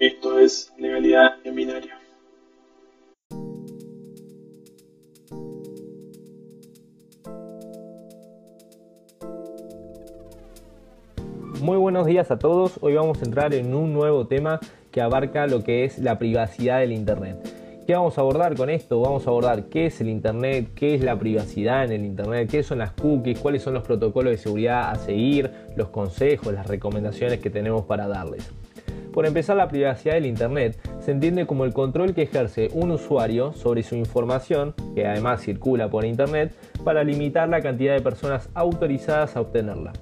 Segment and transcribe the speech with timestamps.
[0.00, 1.92] Esto es Legalidad en Binario.
[11.60, 12.78] Muy buenos días a todos.
[12.80, 14.58] Hoy vamos a entrar en un nuevo tema
[14.90, 17.36] que abarca lo que es la privacidad del Internet.
[17.86, 19.02] ¿Qué vamos a abordar con esto?
[19.02, 22.62] Vamos a abordar qué es el Internet, qué es la privacidad en el Internet, qué
[22.62, 27.38] son las cookies, cuáles son los protocolos de seguridad a seguir, los consejos, las recomendaciones
[27.40, 28.50] que tenemos para darles.
[29.12, 33.52] Por empezar, la privacidad del Internet se entiende como el control que ejerce un usuario
[33.52, 39.36] sobre su información, que además circula por Internet, para limitar la cantidad de personas autorizadas
[39.36, 39.92] a obtenerla.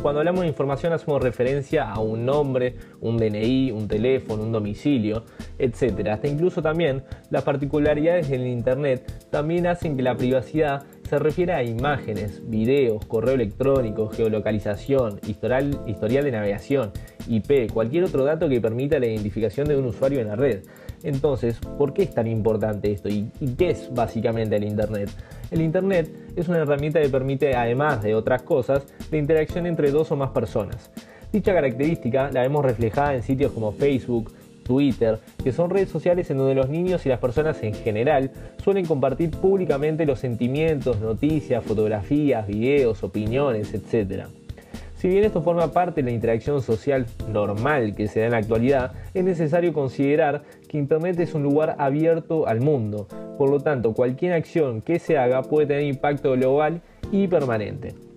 [0.00, 5.24] Cuando hablamos de información hacemos referencia a un nombre, un DNI, un teléfono, un domicilio,
[5.58, 6.08] etc.
[6.08, 11.64] Hasta incluso también las particularidades del Internet también hacen que la privacidad se refiera a
[11.64, 16.92] imágenes, videos, correo electrónico, geolocalización, historial, historial de navegación,
[17.26, 20.62] IP, cualquier otro dato que permita la identificación de un usuario en la red.
[21.02, 23.08] Entonces, ¿por qué es tan importante esto?
[23.08, 25.10] ¿Y, qué es básicamente el Internet?
[25.50, 30.12] El Internet es una herramienta que permite, además de otras cosas, la interacción entre dos
[30.12, 30.92] o más personas.
[31.32, 36.38] Dicha característica la vemos reflejada en sitios como Facebook, Twitter, que son redes sociales en
[36.38, 38.30] donde los niños y las personas en general
[38.62, 44.26] suelen compartir públicamente los sentimientos, noticias, fotografías, videos, opiniones, etc.
[44.96, 48.38] Si bien esto forma parte de la interacción social normal que se da en la
[48.38, 53.08] actualidad, es necesario considerar que Internet es un lugar abierto al mundo,
[53.38, 58.09] por lo tanto cualquier acción que se haga puede tener impacto global y permanente.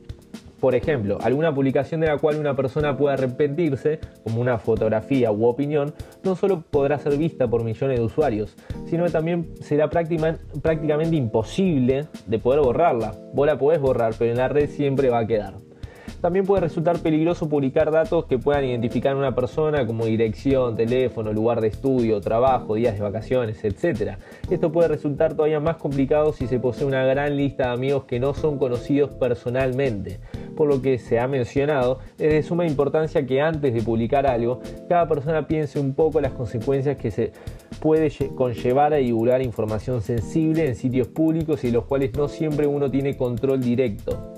[0.63, 5.43] Por ejemplo, alguna publicación de la cual una persona pueda arrepentirse, como una fotografía u
[5.45, 11.17] opinión, no solo podrá ser vista por millones de usuarios, sino que también será prácticamente
[11.17, 13.13] imposible de poder borrarla.
[13.33, 15.55] Vos la podés borrar, pero en la red siempre va a quedar.
[16.21, 21.33] También puede resultar peligroso publicar datos que puedan identificar a una persona como dirección, teléfono,
[21.33, 24.13] lugar de estudio, trabajo, días de vacaciones, etc.
[24.49, 28.21] Esto puede resultar todavía más complicado si se posee una gran lista de amigos que
[28.21, 30.21] no son conocidos personalmente.
[30.55, 34.61] Por lo que se ha mencionado, es de suma importancia que antes de publicar algo,
[34.87, 37.31] cada persona piense un poco las consecuencias que se
[37.79, 42.89] puede conllevar a divulgar información sensible en sitios públicos y los cuales no siempre uno
[42.89, 44.33] tiene control directo.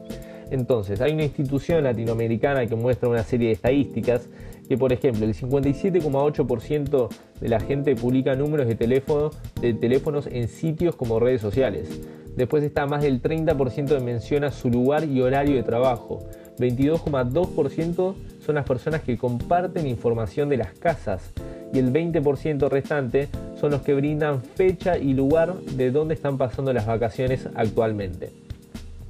[0.52, 4.30] Entonces, hay una institución latinoamericana que muestra una serie de estadísticas
[4.68, 7.10] que, por ejemplo, el 57,8%
[7.40, 9.32] de la gente publica números de, teléfono,
[9.62, 12.02] de teléfonos en sitios como redes sociales.
[12.36, 16.24] Después está más del 30% de menciona su lugar y horario de trabajo.
[16.58, 18.16] 22,2%
[18.46, 21.32] son las personas que comparten información de las casas
[21.74, 23.28] y el 20% restante
[23.60, 28.32] son los que brindan fecha y lugar de dónde están pasando las vacaciones actualmente.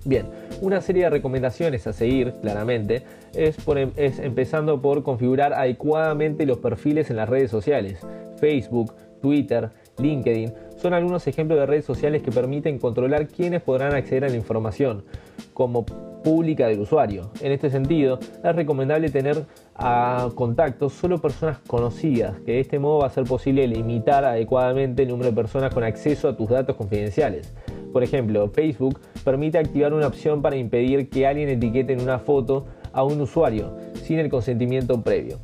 [0.05, 0.27] Bien,
[0.61, 3.01] una serie de recomendaciones a seguir, claramente,
[3.33, 7.99] es, em, es, empezando por configurar adecuadamente los perfiles en las redes sociales.
[8.39, 10.53] Facebook, Twitter, LinkedIn
[10.85, 15.03] son algunos ejemplos de redes sociales que permiten controlar quiénes podrán acceder a la información
[15.51, 17.31] como pública del usuario.
[17.41, 22.99] En este sentido, es recomendable tener a contactos solo personas conocidas, que de este modo
[22.99, 26.75] va a ser posible limitar adecuadamente el número de personas con acceso a tus datos
[26.75, 27.51] confidenciales.
[27.91, 32.67] Por ejemplo, Facebook permite activar una opción para impedir que alguien etiquete en una foto
[32.93, 35.39] a un usuario sin el consentimiento previo.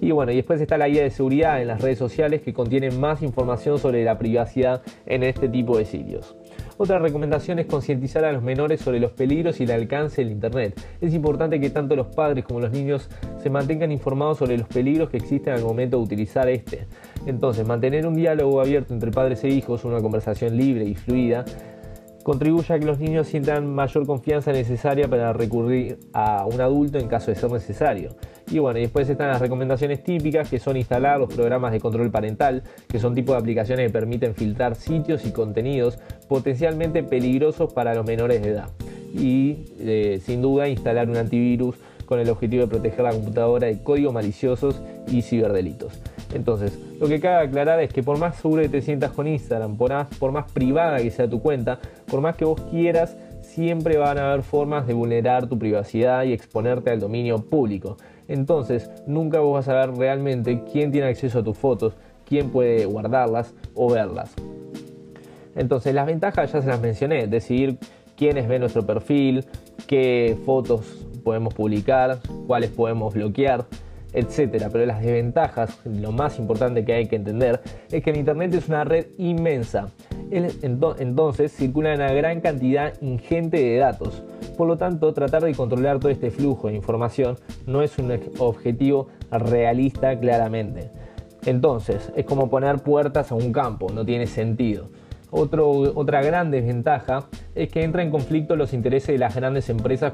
[0.00, 2.90] Y bueno, y después está la guía de seguridad en las redes sociales que contiene
[2.90, 6.36] más información sobre la privacidad en este tipo de sitios.
[6.78, 10.78] Otra recomendación es concientizar a los menores sobre los peligros y el alcance del Internet.
[11.00, 13.08] Es importante que tanto los padres como los niños
[13.42, 16.86] se mantengan informados sobre los peligros que existen al momento de utilizar este.
[17.24, 21.46] Entonces, mantener un diálogo abierto entre padres e hijos, una conversación libre y fluida,
[22.26, 27.06] contribuye a que los niños sientan mayor confianza necesaria para recurrir a un adulto en
[27.06, 28.16] caso de ser necesario.
[28.50, 32.64] Y bueno, después están las recomendaciones típicas que son instalar los programas de control parental,
[32.88, 38.04] que son tipo de aplicaciones que permiten filtrar sitios y contenidos potencialmente peligrosos para los
[38.04, 38.70] menores de edad.
[39.14, 41.76] Y eh, sin duda instalar un antivirus
[42.06, 46.00] con el objetivo de proteger la computadora de códigos maliciosos y ciberdelitos.
[46.36, 49.76] Entonces, lo que cabe aclarar es que por más seguro que te sientas con Instagram,
[49.76, 54.30] por más, privada que sea tu cuenta, por más que vos quieras, siempre van a
[54.30, 57.96] haber formas de vulnerar tu privacidad y exponerte al dominio público.
[58.28, 61.94] Entonces, nunca vos vas a ver realmente quién tiene acceso a tus fotos,
[62.26, 64.34] quién puede guardarlas o verlas.
[65.54, 67.78] Entonces, las ventajas ya se las mencioné, decidir
[68.14, 69.46] quiénes ven nuestro perfil,
[69.86, 73.64] qué fotos podemos publicar, cuáles podemos bloquear,
[74.12, 74.68] etcétera.
[74.70, 77.60] Pero las desventajas, lo más importante que hay que entender,
[77.90, 79.88] es que el Internet es una red inmensa.
[80.30, 84.24] Entonces circula una gran cantidad ingente de datos.
[84.56, 87.36] Por lo tanto, tratar de controlar todo este flujo de información
[87.66, 90.90] no es un objetivo realista claramente.
[91.44, 94.88] Entonces, es como poner puertas a un campo, no tiene sentido.
[95.30, 100.12] Otra gran desventaja es que entra en conflicto los intereses de las grandes empresas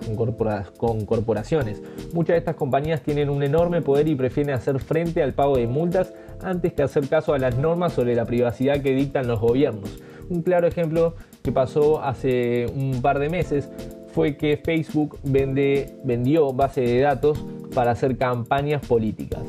[0.77, 1.83] con, corporaciones.
[2.13, 5.67] Muchas de estas compañías tienen un enorme poder y prefieren hacer frente al pago de
[5.67, 10.03] multas antes que hacer caso a las normas sobre la privacidad que dictan los gobiernos.
[10.29, 13.69] Un claro ejemplo que pasó hace un par de meses
[14.15, 17.45] fue que Facebook vendió base de datos
[17.75, 19.43] para hacer campañas políticas.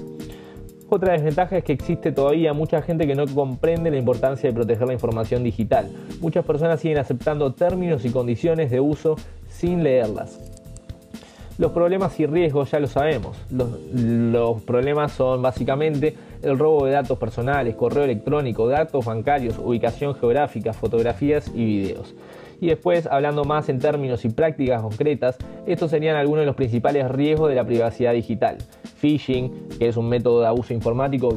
[0.94, 4.86] Otra desventaja es que existe todavía mucha gente que no comprende la importancia de proteger
[4.86, 5.90] la información digital.
[6.22, 9.16] Muchas personas siguen aceptando términos y condiciones de uso
[9.50, 10.40] sin leerlas.
[11.57, 13.36] Los problemas y riesgos ya lo sabemos.
[13.50, 16.13] Los, problemas son básicamente
[16.44, 22.13] el robo de datos personales, correo electrónico, datos bancarios, ubicación geográfica, fotografías y videos.
[22.62, 27.10] Y después, hablando más en términos y prácticas concretas, estos serían algunos de los principales
[27.10, 28.60] riesgos de la privacidad digital.
[29.04, 31.30] Phishing, que es un método de abuso informático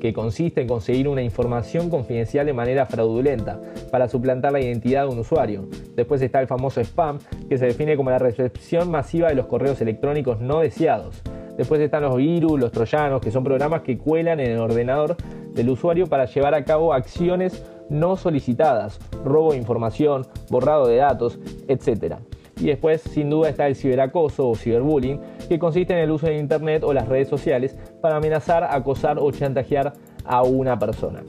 [0.00, 3.60] que, consiste en conseguir una información confidencial de manera fraudulenta
[3.90, 5.66] para suplantar la identidad de un usuario.
[5.96, 7.18] Después está el famoso spam,
[7.48, 11.20] que se define como la recepción masiva de los correos electrónicos no deseados.
[11.56, 15.16] Después están los virus, los troyanos, que son programas que cuelan en el ordenador
[15.54, 21.40] del usuario para llevar a cabo acciones no solicitadas, robo de información, borrado de datos,
[21.66, 22.14] etc.
[22.60, 26.38] Y después, sin duda, está el ciberacoso o ciberbullying, que consiste en el uso de
[26.38, 31.22] Internet o las redes sociales para amenazar, acosar o chantajear a una persona.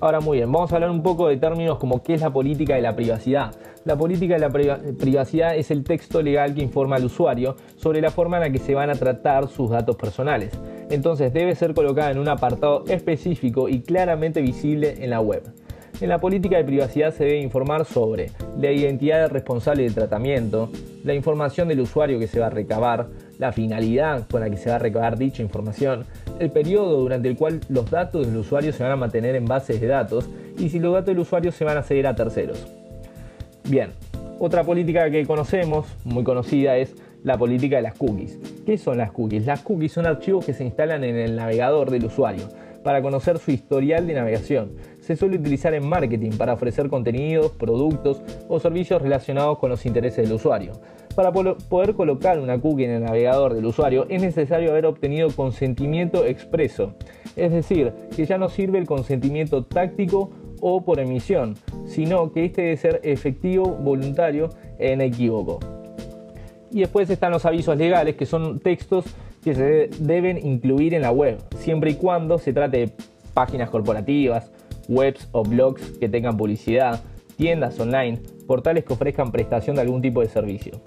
[0.00, 2.76] Ahora muy bien, vamos a hablar un poco de términos como qué es la política
[2.76, 3.52] de la privacidad.
[3.84, 8.10] La política de la privacidad es el texto legal que informa al usuario sobre la
[8.10, 10.52] forma en la que se van a tratar sus datos personales.
[10.90, 15.42] Entonces debe ser colocada en un apartado específico y claramente visible en la web.
[16.00, 20.70] En la política de privacidad se debe informar sobre la identidad del responsable del tratamiento,
[21.02, 23.08] la información del usuario que se va a recabar,
[23.40, 26.04] la finalidad con la que se va a recabar dicha información,
[26.38, 29.80] el periodo durante el cual los datos del usuario se van a mantener en bases
[29.80, 32.64] de datos y si los datos del usuario se van a ceder a terceros.
[33.68, 33.90] Bien,
[34.38, 38.38] otra política que conocemos, muy conocida, es la política de las cookies.
[38.64, 39.46] ¿Qué son las cookies?
[39.46, 42.44] Las cookies son archivos que se instalan en el navegador del usuario
[42.88, 44.70] para conocer su historial de navegación.
[45.02, 50.26] Se suele utilizar en marketing para ofrecer contenidos, productos o servicios relacionados con los intereses
[50.26, 50.72] del usuario.
[51.14, 56.24] Para poder colocar una cookie en el navegador del usuario es necesario haber obtenido consentimiento
[56.24, 56.94] expreso,
[57.36, 60.30] es decir, que ya no sirve el consentimiento táctico
[60.62, 64.48] o por emisión, sino que este debe ser efectivo, voluntario
[64.78, 65.58] e inequívoco.
[66.70, 69.04] Y después están los avisos legales, que son textos
[69.48, 72.92] que se deben incluir en la web, siempre y cuando se trate de
[73.32, 74.50] páginas corporativas,
[74.88, 77.00] webs o blogs que tengan publicidad,
[77.36, 80.82] tiendas online, portales que ofrezcan prestación de algún tipo de servicio.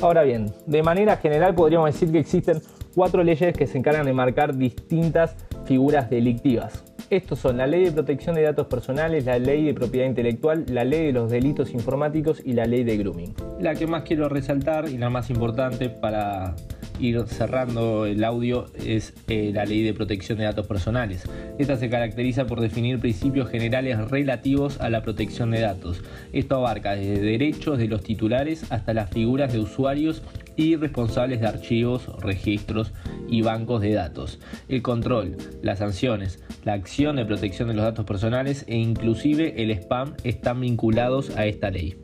[0.00, 2.60] Ahora bien, de manera general podríamos decir que existen
[2.94, 5.34] cuatro leyes que se encargan de marcar distintas
[5.64, 6.84] figuras delictivas.
[7.10, 10.84] Estos son la Ley de Protección de Datos Personales, la Ley de Propiedad Intelectual, la
[10.84, 13.34] Ley de los Delitos Informáticos y la Ley de Grooming.
[13.60, 16.54] La que más quiero resaltar y la más importante para
[17.00, 21.24] ir cerrando el audio es eh, la Ley de Protección de Datos Personales.
[21.58, 26.02] Esta se caracteriza por definir principios generales relativos a la protección de datos.
[26.32, 30.22] Esto abarca desde derechos de los titulares hasta las figuras de usuarios
[30.56, 32.92] y responsables de archivos, registros
[33.28, 34.38] y bancos de datos.
[34.68, 39.70] El control, las sanciones, la acción de protección de los datos personales e inclusive el
[39.72, 42.03] spam están vinculados a esta ley.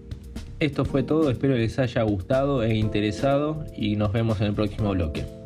[0.61, 4.90] Esto fue todo, espero les haya gustado e interesado y nos vemos en el próximo
[4.90, 5.39] bloque.